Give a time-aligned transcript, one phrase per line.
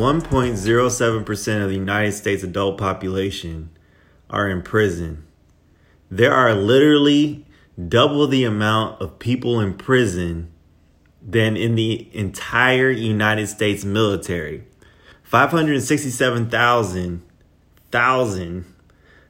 [0.00, 3.68] 1.07% of the United States adult population
[4.30, 5.26] are in prison.
[6.10, 7.44] There are literally
[7.88, 10.50] double the amount of people in prison
[11.20, 14.64] than in the entire United States military.
[15.22, 17.22] 567,000
[17.90, 18.64] thousand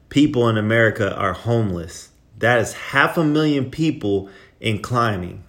[0.07, 2.11] people in America are homeless.
[2.37, 4.29] That is half a million people
[4.61, 5.43] in climbing.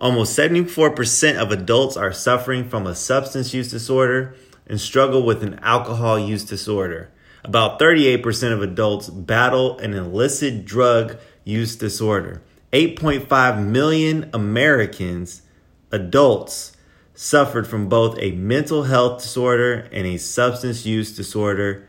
[0.00, 4.34] Almost 74% of adults are suffering from a substance use disorder
[4.66, 7.10] and struggle with an alcohol use disorder.
[7.44, 12.42] About 38% of adults battle an illicit drug use disorder.
[12.72, 15.42] 8.5 million Americans,
[15.90, 16.76] adults,
[17.14, 21.86] suffered from both a mental health disorder and a substance use disorder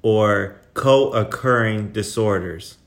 [0.00, 2.78] or co occurring disorders.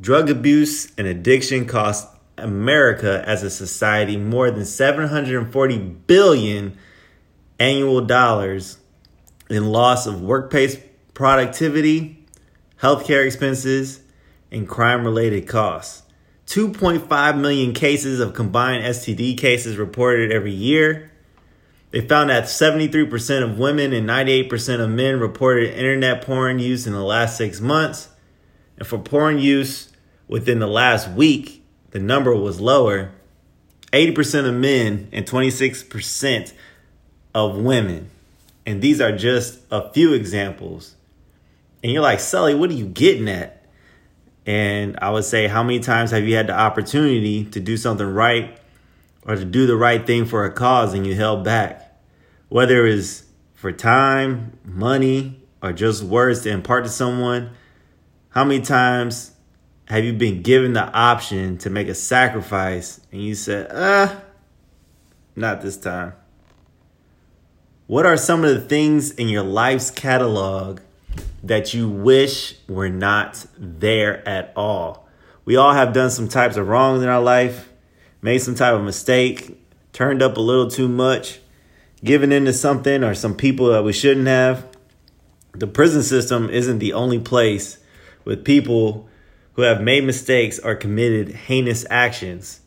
[0.00, 2.08] Drug abuse and addiction cost
[2.42, 6.76] America as a society more than 740 billion
[7.58, 8.78] annual dollars
[9.50, 10.78] in loss of workplace
[11.14, 12.24] productivity,
[12.80, 14.00] healthcare expenses,
[14.50, 16.02] and crime related costs.
[16.46, 21.10] 2.5 million cases of combined STD cases reported every year.
[21.90, 26.92] They found that 73% of women and 98% of men reported internet porn use in
[26.92, 28.08] the last six months.
[28.78, 29.92] And for porn use
[30.26, 31.57] within the last week,
[31.90, 33.12] the number was lower
[33.92, 36.52] 80% of men and 26%
[37.34, 38.10] of women.
[38.66, 40.94] And these are just a few examples.
[41.82, 43.64] And you're like, Sully, what are you getting at?
[44.44, 48.06] And I would say, how many times have you had the opportunity to do something
[48.06, 48.58] right
[49.26, 51.94] or to do the right thing for a cause and you held back?
[52.48, 57.50] Whether it was for time, money, or just words to impart to someone,
[58.30, 59.32] how many times
[59.88, 64.14] have you been given the option to make a sacrifice and you said, uh,
[65.34, 66.12] not this time?
[67.86, 70.80] What are some of the things in your life's catalog
[71.42, 75.08] that you wish were not there at all?
[75.46, 77.70] We all have done some types of wrongs in our life,
[78.20, 79.58] made some type of mistake,
[79.94, 81.40] turned up a little too much,
[82.04, 84.66] given into something or some people that we shouldn't have.
[85.52, 87.78] The prison system isn't the only place
[88.26, 89.08] with people
[89.58, 92.60] who have made mistakes or committed heinous actions.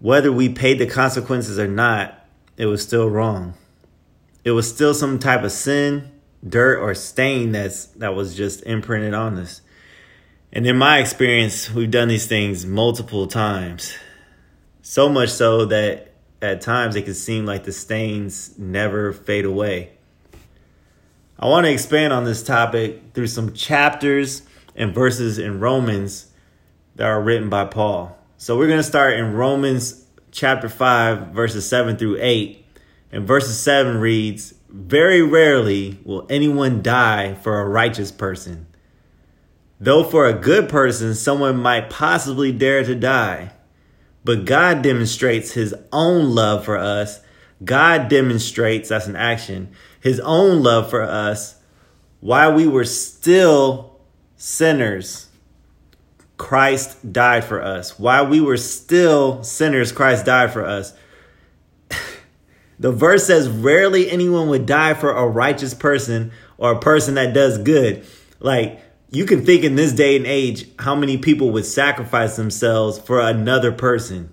[0.00, 2.26] Whether we paid the consequences or not,
[2.58, 3.54] it was still wrong.
[4.44, 6.12] It was still some type of sin,
[6.46, 9.62] dirt, or stain that's that was just imprinted on us.
[10.52, 13.94] And in my experience, we've done these things multiple times.
[14.82, 16.12] So much so that
[16.42, 19.92] at times it can seem like the stains never fade away.
[21.38, 24.42] I want to expand on this topic through some chapters
[24.78, 26.30] and verses in Romans
[26.94, 28.16] that are written by Paul.
[28.38, 32.64] So we're going to start in Romans chapter 5, verses 7 through 8.
[33.10, 38.66] And verses 7 reads, Very rarely will anyone die for a righteous person.
[39.80, 43.52] Though for a good person, someone might possibly dare to die.
[44.24, 47.20] But God demonstrates his own love for us.
[47.64, 51.56] God demonstrates, that's an action, his own love for us
[52.20, 53.87] while we were still
[54.38, 55.26] sinners,
[56.38, 57.98] Christ died for us.
[57.98, 60.94] While we were still sinners, Christ died for us.
[62.78, 67.34] the verse says, Rarely anyone would die for a righteous person or a person that
[67.34, 68.06] does good.
[68.40, 72.98] Like, you can think in this day and age how many people would sacrifice themselves
[72.98, 74.32] for another person.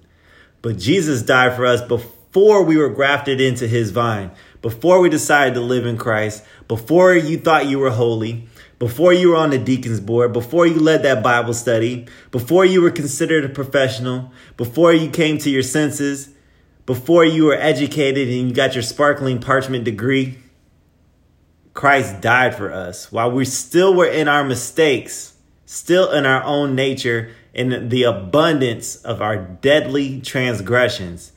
[0.62, 5.54] But Jesus died for us before we were grafted into his vine, before we decided
[5.56, 8.48] to live in Christ, before you thought you were holy
[8.80, 12.82] before you were on the deacon's board, before you led that Bible study, before you
[12.82, 16.30] were considered a professional, before you came to your senses,
[16.86, 20.38] before you were educated and you got your sparkling parchment degree,
[21.74, 25.36] Christ died for us while we still were in our mistakes,
[25.66, 31.32] still in our own nature, in the abundance of our deadly transgressions.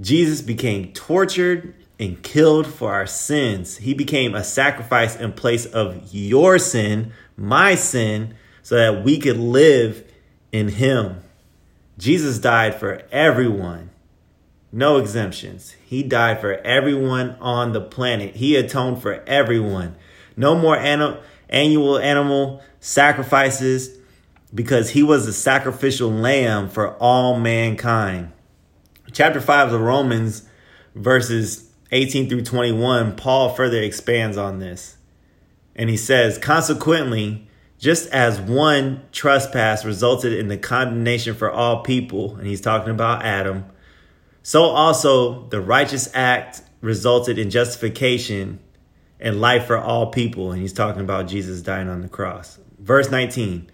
[0.00, 3.78] Jesus became tortured and killed for our sins.
[3.78, 9.38] He became a sacrifice in place of your sin, my sin, so that we could
[9.38, 10.04] live
[10.52, 11.22] in Him.
[11.98, 13.90] Jesus died for everyone,
[14.70, 15.74] no exemptions.
[15.84, 18.36] He died for everyone on the planet.
[18.36, 19.96] He atoned for everyone.
[20.36, 23.98] No more annual animal sacrifices
[24.54, 28.30] because He was the sacrificial lamb for all mankind.
[29.10, 30.46] Chapter 5 of Romans,
[30.94, 34.96] verses 18 through 21, Paul further expands on this.
[35.74, 37.48] And he says, Consequently,
[37.78, 43.24] just as one trespass resulted in the condemnation for all people, and he's talking about
[43.24, 43.64] Adam,
[44.42, 48.58] so also the righteous act resulted in justification
[49.20, 50.52] and life for all people.
[50.52, 52.58] And he's talking about Jesus dying on the cross.
[52.78, 53.70] Verse 19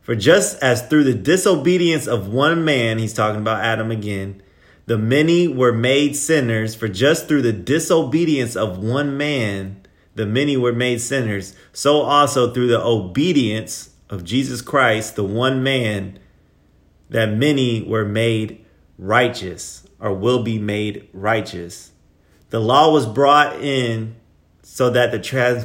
[0.00, 4.42] For just as through the disobedience of one man, he's talking about Adam again,
[4.86, 9.82] the many were made sinners, for just through the disobedience of one man,
[10.14, 15.62] the many were made sinners, so also through the obedience of Jesus Christ, the one
[15.62, 16.18] man,
[17.10, 18.64] that many were made
[18.98, 21.92] righteous or will be made righteous.
[22.50, 24.16] The law was brought in
[24.62, 25.64] so that the, trans-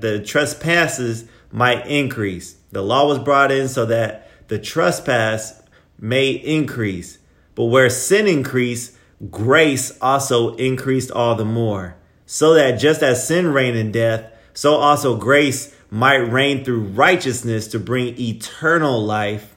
[0.00, 2.56] the trespasses might increase.
[2.70, 5.62] The law was brought in so that the trespass
[5.98, 7.18] may increase.
[7.54, 8.96] But where sin increased,
[9.30, 11.96] grace also increased all the more.
[12.26, 17.68] So that just as sin reigned in death, so also grace might reign through righteousness
[17.68, 19.56] to bring eternal life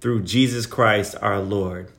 [0.00, 1.90] through Jesus Christ our Lord.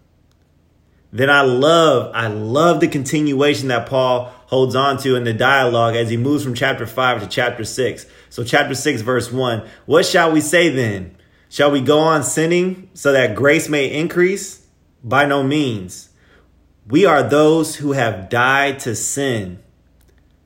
[1.12, 5.96] Then I love, I love the continuation that Paul holds on to in the dialogue
[5.96, 8.06] as he moves from chapter 5 to chapter 6.
[8.30, 11.16] So, chapter 6, verse 1 What shall we say then?
[11.48, 14.65] Shall we go on sinning so that grace may increase?
[15.06, 16.10] By no means.
[16.88, 19.60] We are those who have died to sin.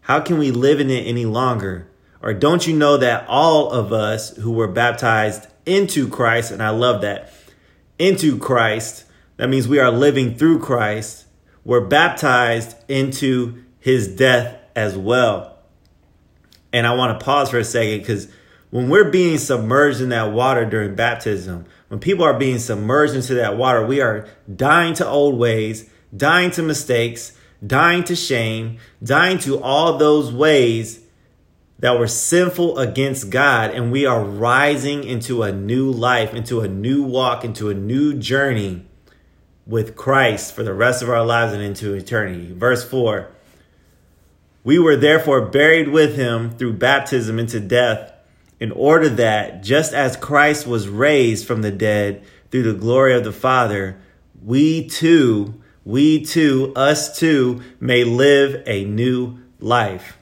[0.01, 1.89] How can we live in it any longer?
[2.21, 6.71] Or don't you know that all of us who were baptized into Christ, and I
[6.71, 7.31] love that,
[7.97, 9.05] into Christ,
[9.37, 11.25] that means we are living through Christ,
[11.63, 15.57] were baptized into his death as well.
[16.73, 18.27] And I want to pause for a second because
[18.69, 23.33] when we're being submerged in that water during baptism, when people are being submerged into
[23.35, 27.35] that water, we are dying to old ways, dying to mistakes,
[27.65, 31.01] dying to shame, dying to all those ways
[31.79, 36.67] that were sinful against God, and we are rising into a new life, into a
[36.67, 38.85] new walk, into a new journey
[39.65, 42.51] with Christ for the rest of our lives and into eternity.
[42.53, 43.29] Verse 4
[44.63, 48.11] We were therefore buried with him through baptism into death,
[48.59, 53.23] in order that, just as Christ was raised from the dead through the glory of
[53.23, 53.99] the Father,
[54.43, 60.17] we too, we too, us too, may live a new life.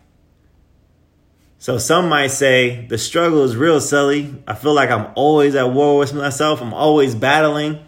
[1.60, 4.36] So some might say the struggle is real, Sully.
[4.48, 6.62] I feel like I'm always at war with myself.
[6.62, 7.80] I'm always battling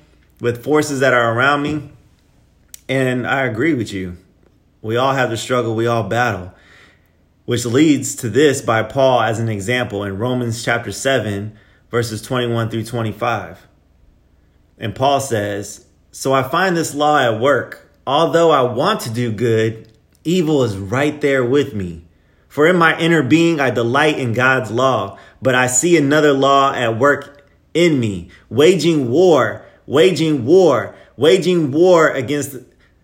[0.42, 1.92] with forces that are around me.
[2.88, 4.18] And I agree with you.
[4.82, 6.54] We all have the struggle, we all battle.
[7.50, 11.58] Which leads to this by Paul as an example in Romans chapter 7,
[11.90, 13.68] verses 21 through 25.
[14.78, 17.90] And Paul says, So I find this law at work.
[18.06, 19.92] Although I want to do good,
[20.24, 22.06] evil is right there with me.
[22.48, 26.72] For in my inner being, I delight in God's law, but I see another law
[26.76, 32.58] at work in me, waging war, waging war, waging war against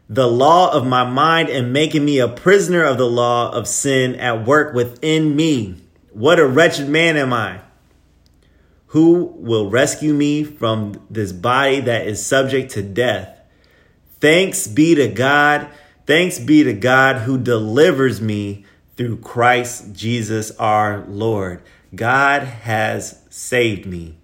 [0.08, 4.16] the law of my mind and making me a prisoner of the law of sin
[4.16, 5.76] at work within me.
[6.12, 7.62] What a wretched man am I!
[8.88, 13.42] Who will rescue me from this body that is subject to death?
[14.22, 15.68] Thanks be to God.
[16.06, 18.64] Thanks be to God who delivers me
[18.96, 21.62] through Christ Jesus our Lord.
[21.94, 24.18] God has saved me.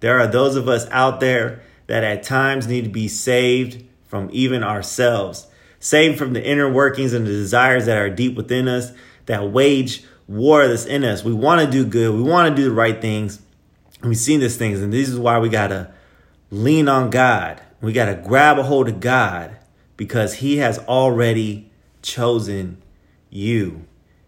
[0.00, 4.28] There are those of us out there that at times need to be saved from
[4.32, 5.46] even ourselves,
[5.78, 8.92] saved from the inner workings and the desires that are deep within us
[9.26, 11.22] that wage war that's in us.
[11.22, 13.40] We want to do good, we want to do the right things.
[14.02, 15.92] We've seen these things, and this is why we got to
[16.50, 17.62] lean on God.
[17.80, 19.56] We got to grab a hold of God
[19.96, 21.70] because He has already
[22.02, 22.82] chosen
[23.28, 23.86] you.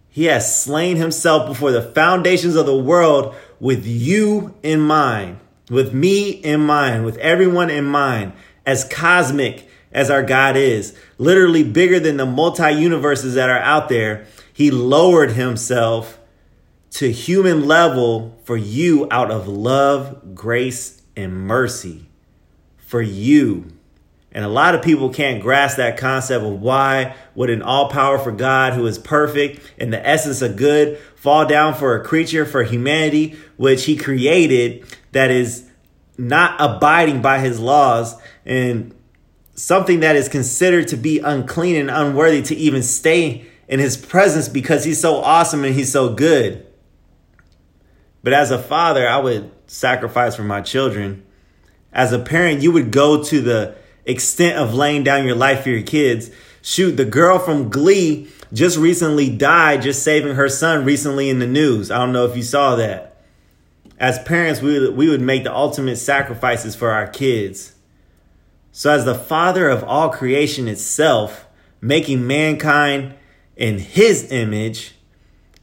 [0.08, 5.94] He has slain himself before the foundations of the world with you in mind, with
[5.94, 8.34] me in mind, with everyone in mind,
[8.66, 13.88] as cosmic as our God is, literally bigger than the multi universes that are out
[13.88, 14.26] there.
[14.52, 16.18] He lowered himself
[16.92, 22.06] to human level for you out of love, grace, and mercy.
[22.78, 23.72] For you.
[24.34, 28.32] And a lot of people can't grasp that concept of why would an all powerful
[28.32, 32.62] God who is perfect and the essence of good fall down for a creature, for
[32.62, 35.68] humanity, which he created that is
[36.16, 38.94] not abiding by his laws and
[39.54, 44.48] something that is considered to be unclean and unworthy to even stay in his presence
[44.48, 46.66] because he's so awesome and he's so good.
[48.22, 51.24] But as a father, I would sacrifice for my children.
[51.92, 55.70] As a parent, you would go to the extent of laying down your life for
[55.70, 56.30] your kids.
[56.62, 61.46] Shoot, the girl from Glee just recently died just saving her son recently in the
[61.46, 61.90] news.
[61.90, 63.16] I don't know if you saw that.
[63.98, 67.71] As parents, we would, we would make the ultimate sacrifices for our kids.
[68.74, 71.46] So, as the father of all creation itself,
[71.82, 73.14] making mankind
[73.54, 74.94] in his image,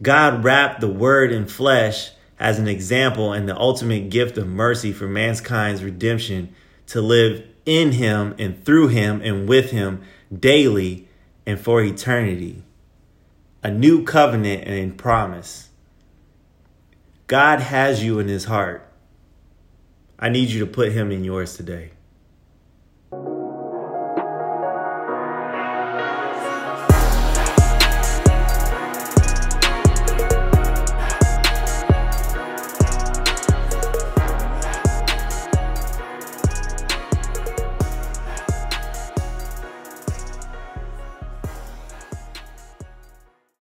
[0.02, 4.94] God wrapped the word in flesh as an example and the ultimate gift of mercy
[4.94, 6.54] for mankind's redemption
[6.88, 10.04] to live in him and through him and with him
[10.38, 11.08] daily
[11.48, 12.64] and for eternity.
[13.64, 15.70] A new covenant and promise.
[17.26, 18.88] God has you in his heart.
[20.20, 21.92] I need you to put him in yours today.